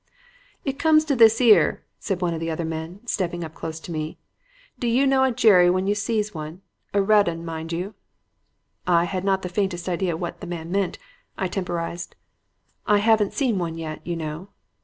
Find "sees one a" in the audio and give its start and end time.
5.93-6.99